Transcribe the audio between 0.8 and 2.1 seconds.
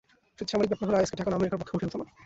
হলে আইএসকে ঠেকানো আমেরিকার পক্ষে কঠিন হতো না।